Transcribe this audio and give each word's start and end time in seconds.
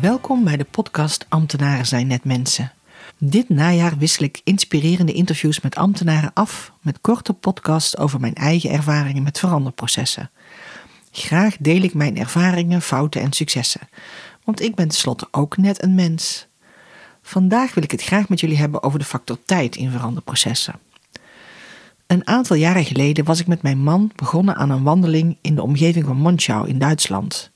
Welkom 0.00 0.44
bij 0.44 0.56
de 0.56 0.64
podcast 0.64 1.26
Ambtenaren 1.28 1.86
zijn 1.86 2.06
net 2.06 2.24
mensen. 2.24 2.72
Dit 3.18 3.48
najaar 3.48 3.98
wissel 3.98 4.24
ik 4.24 4.40
inspirerende 4.44 5.12
interviews 5.12 5.60
met 5.60 5.76
ambtenaren 5.76 6.30
af 6.34 6.72
met 6.80 7.00
korte 7.00 7.32
podcasts 7.32 7.96
over 7.98 8.20
mijn 8.20 8.34
eigen 8.34 8.70
ervaringen 8.70 9.22
met 9.22 9.38
veranderprocessen. 9.38 10.30
Graag 11.10 11.56
deel 11.60 11.82
ik 11.82 11.94
mijn 11.94 12.18
ervaringen, 12.18 12.82
fouten 12.82 13.20
en 13.20 13.32
successen, 13.32 13.88
want 14.44 14.60
ik 14.60 14.74
ben 14.74 14.88
tenslotte 14.88 15.28
ook 15.30 15.56
net 15.56 15.82
een 15.82 15.94
mens. 15.94 16.46
Vandaag 17.22 17.74
wil 17.74 17.82
ik 17.82 17.90
het 17.90 18.02
graag 18.02 18.28
met 18.28 18.40
jullie 18.40 18.58
hebben 18.58 18.82
over 18.82 18.98
de 18.98 19.04
factor 19.04 19.38
tijd 19.44 19.76
in 19.76 19.90
veranderprocessen. 19.90 20.74
Een 22.06 22.26
aantal 22.26 22.56
jaren 22.56 22.84
geleden 22.84 23.24
was 23.24 23.40
ik 23.40 23.46
met 23.46 23.62
mijn 23.62 23.78
man 23.78 24.12
begonnen 24.16 24.56
aan 24.56 24.70
een 24.70 24.82
wandeling 24.82 25.38
in 25.40 25.54
de 25.54 25.62
omgeving 25.62 26.04
van 26.04 26.16
Monschau 26.16 26.68
in 26.68 26.78
Duitsland. 26.78 27.50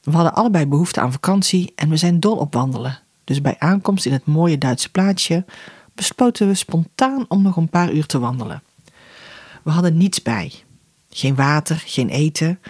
We 0.00 0.10
hadden 0.10 0.34
allebei 0.34 0.66
behoefte 0.66 1.00
aan 1.00 1.12
vakantie 1.12 1.72
en 1.74 1.88
we 1.88 1.96
zijn 1.96 2.20
dol 2.20 2.36
op 2.36 2.54
wandelen. 2.54 2.98
Dus 3.24 3.40
bij 3.40 3.56
aankomst 3.58 4.06
in 4.06 4.12
het 4.12 4.26
mooie 4.26 4.58
Duitse 4.58 4.90
plaatsje 4.90 5.44
besloten 5.94 6.46
we 6.46 6.54
spontaan 6.54 7.24
om 7.28 7.42
nog 7.42 7.56
een 7.56 7.68
paar 7.68 7.92
uur 7.92 8.06
te 8.06 8.18
wandelen. 8.18 8.62
We 9.62 9.70
hadden 9.70 9.96
niets 9.96 10.22
bij. 10.22 10.52
Geen 11.10 11.34
water, 11.34 11.82
geen 11.86 12.08
eten, 12.08 12.60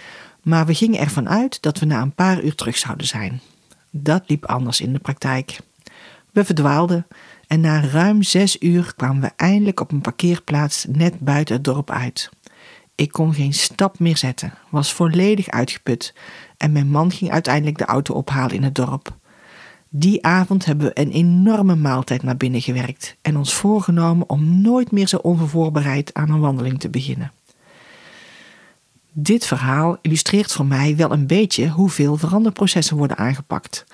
maar 0.43 0.67
we 0.67 0.75
gingen 0.75 1.01
ervan 1.01 1.29
uit 1.29 1.63
dat 1.63 1.79
we 1.79 1.87
na 1.87 2.03
een 2.03 2.15
paar 2.15 2.43
uur 2.43 2.55
terug 2.55 2.79
zouden 2.79 3.07
zijn. 3.07 3.41
Dat 3.91 4.23
liep 4.27 4.45
anders 4.45 4.81
in 4.81 4.93
de 4.93 4.99
praktijk. 4.99 5.59
We 6.33 6.45
verdwaalden 6.45 7.07
en 7.47 7.61
na 7.61 7.81
ruim 7.81 8.23
zes 8.23 8.61
uur 8.61 8.93
kwamen 8.97 9.23
we 9.23 9.31
eindelijk 9.37 9.81
op 9.81 9.93
een 9.93 10.01
parkeerplaats 10.01 10.87
net 10.89 11.21
buiten 11.21 11.55
het 11.55 11.65
dorp 11.65 11.91
uit. 11.91 12.31
Ik 12.95 13.13
kon 13.13 13.35
geen 13.35 13.55
stap 13.55 13.99
meer 13.99 14.17
zetten, 14.17 14.55
was 14.69 14.93
volledig 14.93 15.49
uitgeput 15.49 16.15
en 16.61 16.73
mijn 16.73 16.89
man 16.89 17.11
ging 17.11 17.31
uiteindelijk 17.31 17.79
de 17.79 17.85
auto 17.85 18.15
ophalen 18.15 18.55
in 18.55 18.63
het 18.63 18.75
dorp. 18.75 19.17
Die 19.89 20.25
avond 20.25 20.65
hebben 20.65 20.87
we 20.87 21.01
een 21.01 21.11
enorme 21.11 21.75
maaltijd 21.75 22.23
naar 22.23 22.37
binnen 22.37 22.61
gewerkt 22.61 23.17
en 23.23 23.37
ons 23.37 23.55
voorgenomen 23.55 24.29
om 24.29 24.61
nooit 24.61 24.91
meer 24.91 25.09
zo 25.09 25.17
onvoorbereid 25.17 26.15
aan 26.15 26.31
een 26.31 26.41
wandeling 26.41 26.81
te 26.81 26.89
beginnen. 26.89 27.33
Dit 29.13 29.47
verhaal 29.47 29.99
illustreert 30.03 30.53
voor 30.53 30.67
mij 30.67 30.97
wel 30.97 31.13
een 31.13 31.27
beetje 31.27 31.69
hoeveel 31.69 32.17
veranderprocessen 32.17 32.97
worden 32.97 33.17
aangepakt. 33.17 33.85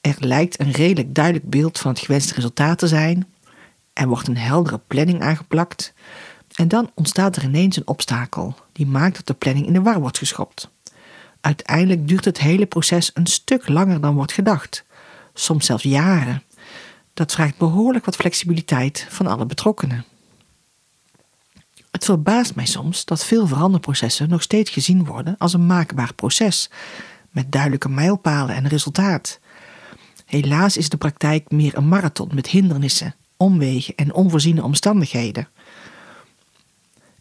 Er 0.00 0.16
lijkt 0.18 0.60
een 0.60 0.70
redelijk 0.70 1.14
duidelijk 1.14 1.50
beeld 1.50 1.78
van 1.78 1.90
het 1.90 2.00
gewenste 2.00 2.34
resultaat 2.34 2.78
te 2.78 2.88
zijn. 2.88 3.26
Er 3.92 4.08
wordt 4.08 4.28
een 4.28 4.36
heldere 4.36 4.80
planning 4.86 5.22
aangeplakt. 5.22 5.92
En 6.54 6.68
dan 6.68 6.90
ontstaat 6.94 7.36
er 7.36 7.44
ineens 7.44 7.76
een 7.76 7.88
obstakel 7.88 8.54
die 8.72 8.86
maakt 8.86 9.16
dat 9.16 9.26
de 9.26 9.34
planning 9.34 9.66
in 9.66 9.72
de 9.72 9.82
war 9.82 10.00
wordt 10.00 10.18
geschopt. 10.18 10.71
Uiteindelijk 11.42 12.08
duurt 12.08 12.24
het 12.24 12.38
hele 12.38 12.66
proces 12.66 13.10
een 13.14 13.26
stuk 13.26 13.68
langer 13.68 14.00
dan 14.00 14.14
wordt 14.14 14.32
gedacht, 14.32 14.84
soms 15.34 15.66
zelfs 15.66 15.82
jaren. 15.82 16.42
Dat 17.14 17.32
vraagt 17.32 17.56
behoorlijk 17.56 18.04
wat 18.04 18.16
flexibiliteit 18.16 19.06
van 19.08 19.26
alle 19.26 19.46
betrokkenen. 19.46 20.04
Het 21.90 22.04
verbaast 22.04 22.54
mij 22.54 22.66
soms 22.66 23.04
dat 23.04 23.24
veel 23.24 23.46
veranderprocessen 23.46 24.28
nog 24.28 24.42
steeds 24.42 24.70
gezien 24.70 25.04
worden 25.04 25.34
als 25.38 25.52
een 25.52 25.66
maakbaar 25.66 26.14
proces, 26.14 26.70
met 27.30 27.52
duidelijke 27.52 27.88
mijlpalen 27.88 28.54
en 28.54 28.68
resultaat. 28.68 29.40
Helaas 30.26 30.76
is 30.76 30.88
de 30.88 30.96
praktijk 30.96 31.50
meer 31.50 31.76
een 31.76 31.88
marathon 31.88 32.30
met 32.34 32.46
hindernissen, 32.46 33.14
omwegen 33.36 33.94
en 33.94 34.14
onvoorziene 34.14 34.62
omstandigheden. 34.62 35.48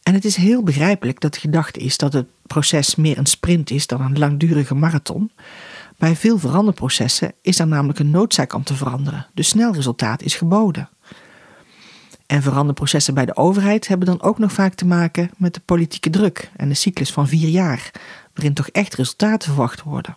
En 0.03 0.13
het 0.13 0.25
is 0.25 0.35
heel 0.35 0.63
begrijpelijk 0.63 1.19
dat 1.19 1.33
de 1.33 1.39
gedachte 1.39 1.79
is 1.79 1.97
dat 1.97 2.13
het 2.13 2.27
proces 2.47 2.95
meer 2.95 3.17
een 3.17 3.25
sprint 3.25 3.69
is 3.69 3.87
dan 3.87 4.01
een 4.01 4.19
langdurige 4.19 4.75
marathon. 4.75 5.31
Bij 5.97 6.15
veel 6.15 6.39
veranderprocessen 6.39 7.33
is 7.41 7.59
er 7.59 7.67
namelijk 7.67 7.99
een 7.99 8.09
noodzaak 8.09 8.53
om 8.53 8.63
te 8.63 8.75
veranderen, 8.75 9.27
dus 9.33 9.47
snel 9.47 9.73
resultaat 9.73 10.21
is 10.21 10.35
geboden. 10.35 10.89
En 12.25 12.41
veranderprocessen 12.41 13.13
bij 13.13 13.25
de 13.25 13.35
overheid 13.35 13.87
hebben 13.87 14.07
dan 14.07 14.21
ook 14.21 14.37
nog 14.37 14.51
vaak 14.51 14.73
te 14.73 14.85
maken 14.85 15.31
met 15.37 15.53
de 15.53 15.61
politieke 15.65 16.09
druk 16.09 16.51
en 16.55 16.69
de 16.69 16.73
cyclus 16.73 17.11
van 17.11 17.27
vier 17.27 17.49
jaar, 17.49 17.91
waarin 18.33 18.53
toch 18.53 18.67
echt 18.67 18.95
resultaten 18.95 19.47
verwacht 19.47 19.83
worden. 19.83 20.15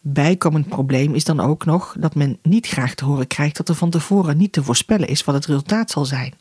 Bijkomend 0.00 0.68
probleem 0.68 1.14
is 1.14 1.24
dan 1.24 1.40
ook 1.40 1.64
nog 1.64 1.96
dat 1.98 2.14
men 2.14 2.38
niet 2.42 2.66
graag 2.66 2.94
te 2.94 3.04
horen 3.04 3.26
krijgt 3.26 3.56
dat 3.56 3.68
er 3.68 3.74
van 3.74 3.90
tevoren 3.90 4.36
niet 4.36 4.52
te 4.52 4.62
voorspellen 4.62 5.08
is 5.08 5.24
wat 5.24 5.34
het 5.34 5.46
resultaat 5.46 5.90
zal 5.90 6.04
zijn. 6.04 6.34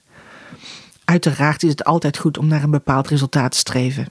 Uiteraard 1.06 1.64
is 1.64 1.70
het 1.70 1.84
altijd 1.84 2.18
goed 2.18 2.38
om 2.38 2.48
naar 2.48 2.64
een 2.64 2.72
bepaald 2.72 3.08
resultaat 3.08 3.52
te 3.52 3.58
streven. 3.58 4.08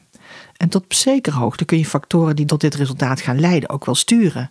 En 0.57 0.69
tot 0.69 0.85
op 0.85 0.93
zekere 0.93 1.37
hoogte 1.37 1.65
kun 1.65 1.79
je 1.79 1.87
factoren 1.87 2.37
die 2.37 2.47
tot 2.47 2.61
dit 2.61 2.75
resultaat 2.75 3.21
gaan 3.21 3.41
leiden 3.41 3.69
ook 3.69 3.85
wel 3.85 3.95
sturen. 3.95 4.51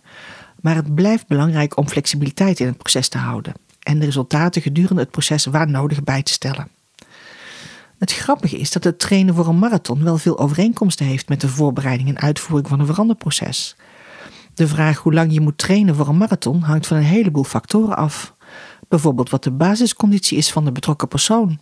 Maar 0.60 0.74
het 0.74 0.94
blijft 0.94 1.26
belangrijk 1.26 1.76
om 1.76 1.88
flexibiliteit 1.88 2.60
in 2.60 2.66
het 2.66 2.78
proces 2.78 3.08
te 3.08 3.18
houden 3.18 3.54
en 3.84 3.98
de 3.98 4.04
resultaten 4.04 4.62
gedurende 4.62 5.00
het 5.00 5.10
proces 5.10 5.44
waar 5.44 5.70
nodig 5.70 6.04
bij 6.04 6.22
te 6.22 6.32
stellen. 6.32 6.68
Het 7.98 8.12
grappige 8.12 8.58
is 8.58 8.70
dat 8.70 8.84
het 8.84 8.98
trainen 8.98 9.34
voor 9.34 9.46
een 9.46 9.58
marathon 9.58 10.04
wel 10.04 10.18
veel 10.18 10.38
overeenkomsten 10.38 11.06
heeft 11.06 11.28
met 11.28 11.40
de 11.40 11.48
voorbereiding 11.48 12.08
en 12.08 12.18
uitvoering 12.18 12.68
van 12.68 12.80
een 12.80 12.86
veranderproces. 12.86 13.76
De 14.54 14.68
vraag 14.68 14.98
hoe 14.98 15.14
lang 15.14 15.32
je 15.32 15.40
moet 15.40 15.58
trainen 15.58 15.94
voor 15.94 16.08
een 16.08 16.16
marathon 16.16 16.60
hangt 16.60 16.86
van 16.86 16.96
een 16.96 17.02
heleboel 17.02 17.44
factoren 17.44 17.96
af. 17.96 18.34
Bijvoorbeeld 18.88 19.30
wat 19.30 19.44
de 19.44 19.50
basisconditie 19.50 20.38
is 20.38 20.52
van 20.52 20.64
de 20.64 20.72
betrokken 20.72 21.08
persoon, 21.08 21.58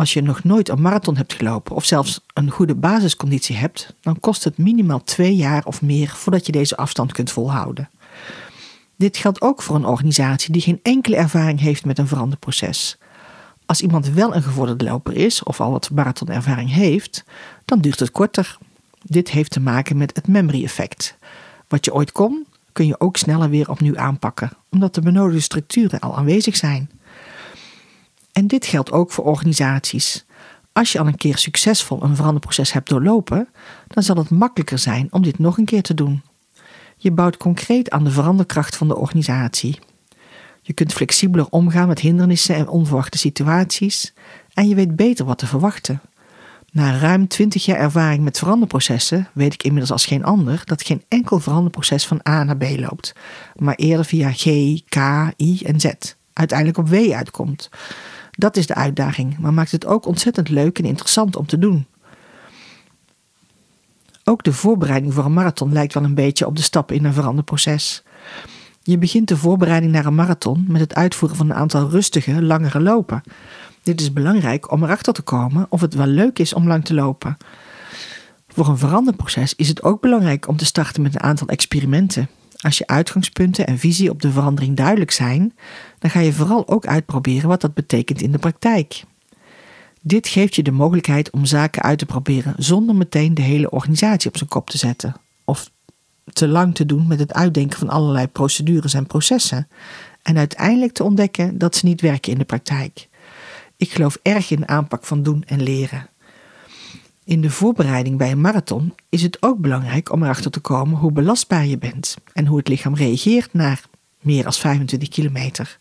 als 0.00 0.12
je 0.12 0.22
nog 0.22 0.44
nooit 0.44 0.68
een 0.68 0.80
marathon 0.80 1.16
hebt 1.16 1.32
gelopen 1.32 1.76
of 1.76 1.84
zelfs 1.84 2.20
een 2.34 2.50
goede 2.50 2.74
basisconditie 2.74 3.56
hebt, 3.56 3.94
dan 4.00 4.20
kost 4.20 4.44
het 4.44 4.58
minimaal 4.58 5.04
twee 5.04 5.36
jaar 5.36 5.64
of 5.64 5.82
meer 5.82 6.08
voordat 6.08 6.46
je 6.46 6.52
deze 6.52 6.76
afstand 6.76 7.12
kunt 7.12 7.30
volhouden. 7.30 7.90
Dit 8.96 9.16
geldt 9.16 9.40
ook 9.40 9.62
voor 9.62 9.76
een 9.76 9.84
organisatie 9.84 10.52
die 10.52 10.62
geen 10.62 10.80
enkele 10.82 11.16
ervaring 11.16 11.60
heeft 11.60 11.84
met 11.84 11.98
een 11.98 12.06
veranderproces. 12.06 12.98
Als 13.66 13.80
iemand 13.80 14.08
wel 14.08 14.34
een 14.34 14.42
gevorderde 14.42 14.84
loper 14.84 15.16
is 15.16 15.42
of 15.42 15.60
al 15.60 15.70
wat 15.70 15.90
marathonervaring 15.90 16.72
heeft, 16.72 17.24
dan 17.64 17.80
duurt 17.80 18.00
het 18.00 18.10
korter. 18.10 18.58
Dit 19.02 19.30
heeft 19.30 19.50
te 19.50 19.60
maken 19.60 19.96
met 19.96 20.16
het 20.16 20.28
memory 20.28 20.64
effect. 20.64 21.16
Wat 21.68 21.84
je 21.84 21.94
ooit 21.94 22.12
kon, 22.12 22.46
kun 22.72 22.86
je 22.86 23.00
ook 23.00 23.16
sneller 23.16 23.50
weer 23.50 23.70
opnieuw 23.70 23.96
aanpakken, 23.96 24.50
omdat 24.70 24.94
de 24.94 25.00
benodigde 25.00 25.40
structuren 25.40 26.00
al 26.00 26.16
aanwezig 26.16 26.56
zijn. 26.56 26.90
En 28.40 28.46
dit 28.46 28.66
geldt 28.66 28.92
ook 28.92 29.10
voor 29.10 29.24
organisaties. 29.24 30.24
Als 30.72 30.92
je 30.92 30.98
al 30.98 31.06
een 31.06 31.16
keer 31.16 31.38
succesvol 31.38 32.02
een 32.02 32.16
veranderproces 32.16 32.72
hebt 32.72 32.88
doorlopen, 32.88 33.48
dan 33.86 34.02
zal 34.02 34.16
het 34.16 34.30
makkelijker 34.30 34.78
zijn 34.78 35.08
om 35.10 35.22
dit 35.22 35.38
nog 35.38 35.58
een 35.58 35.64
keer 35.64 35.82
te 35.82 35.94
doen. 35.94 36.22
Je 36.96 37.10
bouwt 37.10 37.36
concreet 37.36 37.90
aan 37.90 38.04
de 38.04 38.10
veranderkracht 38.10 38.76
van 38.76 38.88
de 38.88 38.96
organisatie. 38.96 39.78
Je 40.62 40.72
kunt 40.72 40.92
flexibeler 40.92 41.46
omgaan 41.50 41.88
met 41.88 41.98
hindernissen 41.98 42.54
en 42.54 42.68
onverwachte 42.68 43.18
situaties 43.18 44.12
en 44.54 44.68
je 44.68 44.74
weet 44.74 44.96
beter 44.96 45.24
wat 45.24 45.38
te 45.38 45.46
verwachten. 45.46 46.00
Na 46.72 46.98
ruim 46.98 47.28
20 47.28 47.64
jaar 47.64 47.78
ervaring 47.78 48.24
met 48.24 48.38
veranderprocessen 48.38 49.28
weet 49.32 49.54
ik 49.54 49.62
inmiddels 49.62 49.92
als 49.92 50.06
geen 50.06 50.24
ander 50.24 50.62
dat 50.64 50.82
geen 50.82 51.02
enkel 51.08 51.40
veranderproces 51.40 52.06
van 52.06 52.20
A 52.28 52.44
naar 52.44 52.56
B 52.56 52.64
loopt, 52.76 53.12
maar 53.56 53.74
eerder 53.74 54.04
via 54.04 54.32
G, 54.32 54.44
K, 54.88 54.96
I 55.36 55.62
en 55.62 55.80
Z 55.80 55.92
uiteindelijk 56.40 56.78
op 56.78 56.88
W 56.88 57.12
uitkomt. 57.12 57.68
Dat 58.40 58.56
is 58.56 58.66
de 58.66 58.74
uitdaging, 58.74 59.38
maar 59.38 59.54
maakt 59.54 59.72
het 59.72 59.86
ook 59.86 60.06
ontzettend 60.06 60.48
leuk 60.48 60.78
en 60.78 60.84
interessant 60.84 61.36
om 61.36 61.46
te 61.46 61.58
doen. 61.58 61.86
Ook 64.24 64.42
de 64.42 64.52
voorbereiding 64.52 65.14
voor 65.14 65.24
een 65.24 65.32
marathon 65.32 65.72
lijkt 65.72 65.94
wel 65.94 66.04
een 66.04 66.14
beetje 66.14 66.46
op 66.46 66.56
de 66.56 66.62
stappen 66.62 66.96
in 66.96 67.04
een 67.04 67.12
veranderproces. 67.12 68.02
Je 68.82 68.98
begint 68.98 69.28
de 69.28 69.36
voorbereiding 69.36 69.92
naar 69.92 70.06
een 70.06 70.14
marathon 70.14 70.64
met 70.68 70.80
het 70.80 70.94
uitvoeren 70.94 71.36
van 71.36 71.50
een 71.50 71.56
aantal 71.56 71.88
rustige, 71.88 72.42
langere 72.42 72.80
lopen. 72.80 73.22
Dit 73.82 74.00
is 74.00 74.12
belangrijk 74.12 74.72
om 74.72 74.82
erachter 74.82 75.12
te 75.12 75.22
komen 75.22 75.66
of 75.68 75.80
het 75.80 75.94
wel 75.94 76.06
leuk 76.06 76.38
is 76.38 76.52
om 76.52 76.66
lang 76.66 76.84
te 76.84 76.94
lopen. 76.94 77.36
Voor 78.48 78.68
een 78.68 78.78
veranderproces 78.78 79.54
is 79.54 79.68
het 79.68 79.82
ook 79.82 80.00
belangrijk 80.00 80.48
om 80.48 80.56
te 80.56 80.64
starten 80.64 81.02
met 81.02 81.14
een 81.14 81.22
aantal 81.22 81.46
experimenten. 81.46 82.28
Als 82.60 82.78
je 82.78 82.86
uitgangspunten 82.86 83.66
en 83.66 83.78
visie 83.78 84.10
op 84.10 84.22
de 84.22 84.30
verandering 84.30 84.76
duidelijk 84.76 85.10
zijn, 85.10 85.54
dan 85.98 86.10
ga 86.10 86.20
je 86.20 86.32
vooral 86.32 86.68
ook 86.68 86.86
uitproberen 86.86 87.48
wat 87.48 87.60
dat 87.60 87.74
betekent 87.74 88.22
in 88.22 88.32
de 88.32 88.38
praktijk. 88.38 89.04
Dit 90.02 90.28
geeft 90.28 90.54
je 90.54 90.62
de 90.62 90.70
mogelijkheid 90.70 91.30
om 91.30 91.44
zaken 91.44 91.82
uit 91.82 91.98
te 91.98 92.06
proberen 92.06 92.54
zonder 92.56 92.94
meteen 92.94 93.34
de 93.34 93.42
hele 93.42 93.70
organisatie 93.70 94.28
op 94.28 94.36
zijn 94.36 94.48
kop 94.48 94.70
te 94.70 94.78
zetten. 94.78 95.14
Of 95.44 95.70
te 96.32 96.48
lang 96.48 96.74
te 96.74 96.86
doen 96.86 97.06
met 97.06 97.18
het 97.18 97.32
uitdenken 97.32 97.78
van 97.78 97.88
allerlei 97.88 98.26
procedures 98.26 98.94
en 98.94 99.06
processen. 99.06 99.68
En 100.22 100.38
uiteindelijk 100.38 100.92
te 100.92 101.04
ontdekken 101.04 101.58
dat 101.58 101.76
ze 101.76 101.86
niet 101.86 102.00
werken 102.00 102.32
in 102.32 102.38
de 102.38 102.44
praktijk. 102.44 103.08
Ik 103.76 103.90
geloof 103.90 104.18
erg 104.22 104.50
in 104.50 104.60
de 104.60 104.66
aanpak 104.66 105.04
van 105.04 105.22
doen 105.22 105.44
en 105.46 105.62
leren. 105.62 106.09
In 107.30 107.40
de 107.40 107.50
voorbereiding 107.50 108.16
bij 108.16 108.30
een 108.30 108.40
marathon 108.40 108.94
is 109.08 109.22
het 109.22 109.42
ook 109.42 109.58
belangrijk 109.58 110.12
om 110.12 110.22
erachter 110.22 110.50
te 110.50 110.60
komen 110.60 110.98
hoe 110.98 111.12
belastbaar 111.12 111.66
je 111.66 111.78
bent 111.78 112.16
en 112.32 112.46
hoe 112.46 112.58
het 112.58 112.68
lichaam 112.68 112.94
reageert 112.94 113.52
naar 113.52 113.82
meer 114.20 114.42
dan 114.42 114.52
25 114.52 115.08
kilometer. 115.08 115.76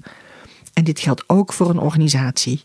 En 0.73 0.83
dit 0.83 0.99
geldt 0.99 1.23
ook 1.27 1.53
voor 1.53 1.69
een 1.69 1.79
organisatie. 1.79 2.63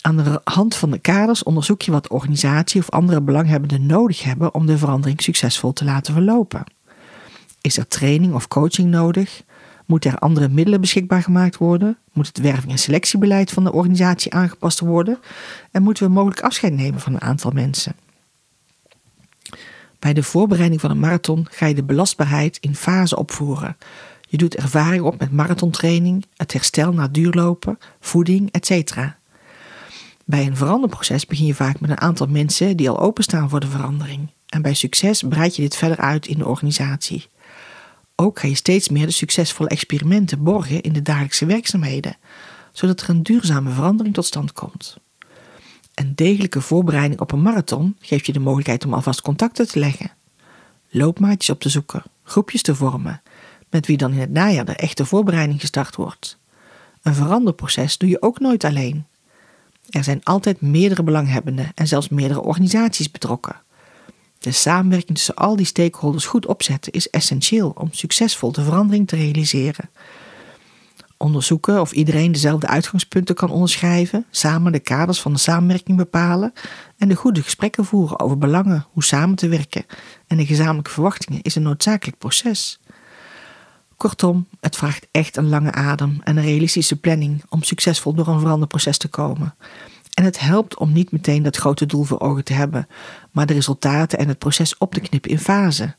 Aan 0.00 0.16
de 0.16 0.40
hand 0.44 0.74
van 0.74 0.90
de 0.90 0.98
kaders 0.98 1.42
onderzoek 1.42 1.82
je 1.82 1.90
wat 1.90 2.08
organisatie 2.08 2.80
of 2.80 2.90
andere 2.90 3.20
belanghebbenden 3.20 3.86
nodig 3.86 4.22
hebben 4.22 4.54
om 4.54 4.66
de 4.66 4.78
verandering 4.78 5.22
succesvol 5.22 5.72
te 5.72 5.84
laten 5.84 6.12
verlopen. 6.12 6.64
Is 7.60 7.78
er 7.78 7.88
training 7.88 8.34
of 8.34 8.48
coaching 8.48 8.90
nodig? 8.90 9.42
Moeten 9.88 10.10
er 10.10 10.18
andere 10.18 10.48
middelen 10.48 10.80
beschikbaar 10.80 11.22
gemaakt 11.22 11.56
worden? 11.56 11.98
Moet 12.12 12.26
het 12.26 12.38
werving- 12.38 12.72
en 12.72 12.78
selectiebeleid 12.78 13.50
van 13.50 13.64
de 13.64 13.72
organisatie 13.72 14.34
aangepast 14.34 14.80
worden? 14.80 15.18
En 15.70 15.82
moeten 15.82 16.06
we 16.06 16.12
mogelijk 16.12 16.40
afscheid 16.40 16.72
nemen 16.72 17.00
van 17.00 17.14
een 17.14 17.20
aantal 17.20 17.50
mensen? 17.50 17.96
Bij 19.98 20.12
de 20.12 20.22
voorbereiding 20.22 20.80
van 20.80 20.90
een 20.90 20.98
marathon 20.98 21.46
ga 21.50 21.66
je 21.66 21.74
de 21.74 21.82
belastbaarheid 21.82 22.58
in 22.60 22.74
fasen 22.74 23.18
opvoeren. 23.18 23.76
Je 24.28 24.36
doet 24.36 24.56
ervaring 24.56 25.02
op 25.02 25.18
met 25.18 25.32
marathontraining, 25.32 26.24
het 26.36 26.52
herstel 26.52 26.92
na 26.92 27.08
duurlopen, 27.08 27.78
voeding, 28.00 28.50
etc. 28.50 28.96
Bij 30.24 30.46
een 30.46 30.56
veranderproces 30.56 31.26
begin 31.26 31.46
je 31.46 31.54
vaak 31.54 31.80
met 31.80 31.90
een 31.90 32.00
aantal 32.00 32.26
mensen 32.26 32.76
die 32.76 32.90
al 32.90 33.00
openstaan 33.00 33.48
voor 33.48 33.60
de 33.60 33.68
verandering. 33.68 34.28
En 34.48 34.62
bij 34.62 34.74
succes 34.74 35.22
breid 35.22 35.56
je 35.56 35.62
dit 35.62 35.76
verder 35.76 35.98
uit 35.98 36.26
in 36.26 36.38
de 36.38 36.46
organisatie. 36.46 37.26
Ook 38.20 38.38
ga 38.38 38.48
je 38.48 38.54
steeds 38.54 38.88
meer 38.88 39.06
de 39.06 39.12
succesvolle 39.12 39.68
experimenten 39.68 40.42
borgen 40.42 40.80
in 40.80 40.92
de 40.92 41.02
dagelijkse 41.02 41.46
werkzaamheden, 41.46 42.16
zodat 42.72 43.00
er 43.00 43.10
een 43.10 43.22
duurzame 43.22 43.70
verandering 43.70 44.14
tot 44.14 44.24
stand 44.24 44.52
komt. 44.52 44.96
Een 45.94 46.14
degelijke 46.14 46.60
voorbereiding 46.60 47.20
op 47.20 47.32
een 47.32 47.42
marathon 47.42 47.96
geeft 48.00 48.26
je 48.26 48.32
de 48.32 48.38
mogelijkheid 48.38 48.84
om 48.84 48.94
alvast 48.94 49.20
contacten 49.20 49.68
te 49.68 49.78
leggen, 49.78 50.10
loopmaatjes 50.88 51.50
op 51.50 51.60
te 51.60 51.68
zoeken, 51.68 52.02
groepjes 52.22 52.62
te 52.62 52.74
vormen, 52.74 53.22
met 53.70 53.86
wie 53.86 53.96
dan 53.96 54.12
in 54.12 54.20
het 54.20 54.32
najaar 54.32 54.64
de 54.64 54.76
echte 54.76 55.06
voorbereiding 55.06 55.60
gestart 55.60 55.96
wordt. 55.96 56.38
Een 57.02 57.14
veranderproces 57.14 57.98
doe 57.98 58.08
je 58.08 58.22
ook 58.22 58.40
nooit 58.40 58.64
alleen. 58.64 59.06
Er 59.90 60.04
zijn 60.04 60.24
altijd 60.24 60.60
meerdere 60.60 61.02
belanghebbenden 61.02 61.72
en 61.74 61.88
zelfs 61.88 62.08
meerdere 62.08 62.42
organisaties 62.42 63.10
betrokken. 63.10 63.62
De 64.38 64.52
samenwerking 64.52 65.16
tussen 65.16 65.34
al 65.34 65.56
die 65.56 65.66
stakeholders 65.66 66.26
goed 66.26 66.46
opzetten 66.46 66.92
is 66.92 67.10
essentieel 67.10 67.72
om 67.74 67.88
succesvol 67.92 68.52
de 68.52 68.62
verandering 68.62 69.08
te 69.08 69.16
realiseren. 69.16 69.90
Onderzoeken 71.16 71.80
of 71.80 71.92
iedereen 71.92 72.32
dezelfde 72.32 72.66
uitgangspunten 72.66 73.34
kan 73.34 73.50
onderschrijven, 73.50 74.26
samen 74.30 74.72
de 74.72 74.78
kaders 74.78 75.20
van 75.20 75.32
de 75.32 75.38
samenwerking 75.38 75.96
bepalen 75.96 76.52
en 76.98 77.08
de 77.08 77.14
goede 77.14 77.42
gesprekken 77.42 77.84
voeren 77.84 78.20
over 78.20 78.38
belangen, 78.38 78.86
hoe 78.92 79.04
samen 79.04 79.36
te 79.36 79.48
werken 79.48 79.86
en 80.26 80.36
de 80.36 80.46
gezamenlijke 80.46 80.90
verwachtingen 80.90 81.42
is 81.42 81.54
een 81.54 81.62
noodzakelijk 81.62 82.18
proces. 82.18 82.80
Kortom, 83.96 84.46
het 84.60 84.76
vraagt 84.76 85.06
echt 85.10 85.36
een 85.36 85.48
lange 85.48 85.72
adem 85.72 86.20
en 86.24 86.36
een 86.36 86.44
realistische 86.44 86.96
planning 86.96 87.42
om 87.48 87.62
succesvol 87.62 88.14
door 88.14 88.28
een 88.28 88.40
veranderproces 88.40 88.98
te 88.98 89.08
komen. 89.08 89.54
En 90.18 90.24
het 90.24 90.40
helpt 90.40 90.78
om 90.78 90.92
niet 90.92 91.12
meteen 91.12 91.42
dat 91.42 91.56
grote 91.56 91.86
doel 91.86 92.04
voor 92.04 92.20
ogen 92.20 92.44
te 92.44 92.52
hebben, 92.52 92.88
maar 93.30 93.46
de 93.46 93.52
resultaten 93.52 94.18
en 94.18 94.28
het 94.28 94.38
proces 94.38 94.78
op 94.78 94.94
te 94.94 95.00
knippen 95.00 95.30
in 95.30 95.38
fasen. 95.38 95.96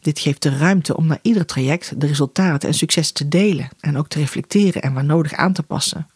Dit 0.00 0.18
geeft 0.18 0.42
de 0.42 0.56
ruimte 0.56 0.96
om 0.96 1.06
na 1.06 1.18
ieder 1.22 1.46
traject 1.46 2.00
de 2.00 2.06
resultaten 2.06 2.68
en 2.68 2.74
successen 2.74 3.14
te 3.14 3.28
delen 3.28 3.68
en 3.80 3.96
ook 3.96 4.08
te 4.08 4.18
reflecteren 4.18 4.82
en 4.82 4.92
waar 4.94 5.04
nodig 5.04 5.32
aan 5.32 5.52
te 5.52 5.62
passen. 5.62 6.06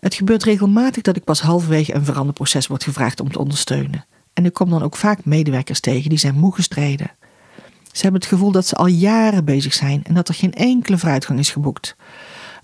Het 0.00 0.14
gebeurt 0.14 0.42
regelmatig 0.42 1.02
dat 1.02 1.16
ik 1.16 1.24
pas 1.24 1.40
halverwege 1.40 1.94
een 1.94 2.04
veranderproces 2.04 2.66
word 2.66 2.84
gevraagd 2.84 3.20
om 3.20 3.32
te 3.32 3.38
ondersteunen. 3.38 4.04
En 4.32 4.44
ik 4.44 4.52
kom 4.52 4.70
dan 4.70 4.82
ook 4.82 4.96
vaak 4.96 5.24
medewerkers 5.24 5.80
tegen 5.80 6.08
die 6.08 6.18
zijn 6.18 6.34
moe 6.34 6.54
gestreden. 6.54 7.10
Ze 7.92 8.02
hebben 8.02 8.20
het 8.20 8.30
gevoel 8.30 8.50
dat 8.50 8.66
ze 8.66 8.74
al 8.74 8.86
jaren 8.86 9.44
bezig 9.44 9.74
zijn 9.74 10.04
en 10.04 10.14
dat 10.14 10.28
er 10.28 10.34
geen 10.34 10.54
enkele 10.54 10.98
vooruitgang 10.98 11.38
is 11.38 11.50
geboekt. 11.50 11.96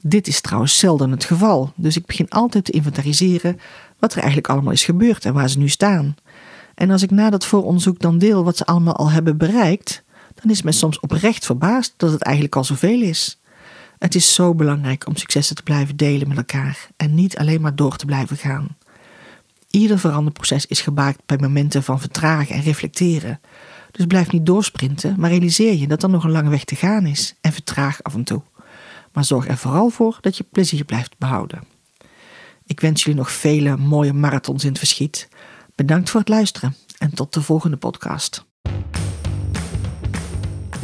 Dit 0.02 0.26
is 0.26 0.40
trouwens 0.40 0.78
zelden 0.78 1.10
het 1.10 1.24
geval, 1.24 1.72
dus 1.76 1.96
ik 1.96 2.06
begin 2.06 2.28
altijd 2.28 2.64
te 2.64 2.72
inventariseren 2.72 3.60
wat 3.98 4.12
er 4.12 4.18
eigenlijk 4.18 4.48
allemaal 4.48 4.72
is 4.72 4.84
gebeurd 4.84 5.24
en 5.24 5.34
waar 5.34 5.48
ze 5.48 5.58
nu 5.58 5.68
staan. 5.68 6.14
En 6.74 6.90
als 6.90 7.02
ik 7.02 7.10
na 7.10 7.30
dat 7.30 7.46
vooronderzoek 7.46 7.98
dan 8.00 8.18
deel 8.18 8.44
wat 8.44 8.56
ze 8.56 8.66
allemaal 8.66 8.96
al 8.96 9.10
hebben 9.10 9.36
bereikt, 9.36 10.02
dan 10.34 10.50
is 10.50 10.62
men 10.62 10.72
soms 10.72 11.00
oprecht 11.00 11.46
verbaasd 11.46 11.94
dat 11.96 12.12
het 12.12 12.22
eigenlijk 12.22 12.56
al 12.56 12.64
zoveel 12.64 13.00
is. 13.00 13.40
Het 13.98 14.14
is 14.14 14.34
zo 14.34 14.54
belangrijk 14.54 15.06
om 15.06 15.16
successen 15.16 15.56
te 15.56 15.62
blijven 15.62 15.96
delen 15.96 16.28
met 16.28 16.36
elkaar 16.36 16.88
en 16.96 17.14
niet 17.14 17.38
alleen 17.38 17.60
maar 17.60 17.76
door 17.76 17.96
te 17.96 18.06
blijven 18.06 18.36
gaan. 18.36 18.76
Ieder 19.70 19.98
veranderproces 19.98 20.66
is 20.66 20.80
gebaakt 20.80 21.22
bij 21.26 21.38
momenten 21.40 21.82
van 21.82 22.00
vertragen 22.00 22.54
en 22.54 22.62
reflecteren. 22.62 23.40
Dus 23.90 24.06
blijf 24.06 24.32
niet 24.32 24.46
doorsprinten, 24.46 25.14
maar 25.18 25.30
realiseer 25.30 25.74
je 25.74 25.86
dat 25.86 26.02
er 26.02 26.10
nog 26.10 26.24
een 26.24 26.30
lange 26.30 26.50
weg 26.50 26.64
te 26.64 26.74
gaan 26.74 27.06
is 27.06 27.34
en 27.40 27.52
vertraag 27.52 28.02
af 28.02 28.14
en 28.14 28.24
toe. 28.24 28.42
Maar 29.12 29.24
zorg 29.24 29.48
er 29.48 29.56
vooral 29.56 29.88
voor 29.88 30.18
dat 30.20 30.36
je 30.36 30.44
plezier 30.44 30.84
blijft 30.84 31.18
behouden. 31.18 31.62
Ik 32.66 32.80
wens 32.80 33.02
jullie 33.02 33.18
nog 33.18 33.32
vele 33.32 33.76
mooie 33.76 34.12
marathons 34.12 34.62
in 34.62 34.68
het 34.68 34.78
verschiet. 34.78 35.28
Bedankt 35.74 36.10
voor 36.10 36.20
het 36.20 36.28
luisteren 36.28 36.76
en 36.98 37.14
tot 37.14 37.34
de 37.34 37.42
volgende 37.42 37.76
podcast. 37.76 38.44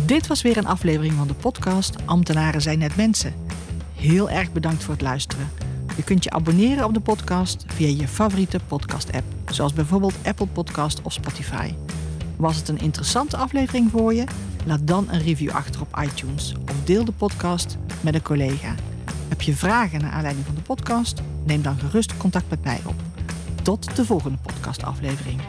Dit 0.05 0.27
was 0.27 0.43
weer 0.43 0.57
een 0.57 0.67
aflevering 0.67 1.15
van 1.15 1.27
de 1.27 1.35
podcast 1.35 1.97
Ambtenaren 2.05 2.63
zijn 2.63 2.79
net 2.79 2.97
mensen. 2.97 3.35
Heel 3.95 4.31
erg 4.31 4.53
bedankt 4.53 4.85
voor 4.85 4.95
het 4.95 5.03
luisteren. 5.03 5.49
Je 5.97 6.05
kunt 6.05 6.25
je 6.25 6.31
abonneren 6.31 6.85
op 6.85 6.95
de 6.95 7.01
podcast 7.01 7.65
via 7.67 7.89
je 7.89 8.09
favoriete 8.09 8.61
podcast-app, 8.69 9.25
zoals 9.51 9.73
bijvoorbeeld 9.73 10.15
Apple 10.25 10.47
Podcast 10.47 11.03
of 11.03 11.13
Spotify. 11.13 11.75
Was 12.37 12.57
het 12.57 12.69
een 12.69 12.79
interessante 12.79 13.37
aflevering 13.37 13.91
voor 13.91 14.15
je? 14.15 14.25
Laat 14.67 14.87
dan 14.87 15.07
een 15.11 15.23
review 15.23 15.51
achter 15.51 15.81
op 15.81 16.01
iTunes 16.03 16.55
of 16.71 16.85
deel 16.85 17.05
de 17.05 17.13
podcast 17.13 17.79
met 18.01 18.15
een 18.15 18.23
collega. 18.23 18.75
Heb 19.29 19.43
je 19.43 19.57
vragen 19.57 20.01
naar 20.01 20.11
aanleiding 20.13 20.47
van 20.47 20.55
de 20.55 20.61
podcast? 20.61 21.23
Neem 21.45 21.63
dan 21.63 21.79
gerust 21.79 22.17
contact 22.17 22.51
met 22.51 22.65
mij 22.65 22.81
op. 22.87 22.95
Tot 23.63 23.97
de 23.97 24.05
volgende 24.05 24.39
podcastaflevering. 24.43 25.41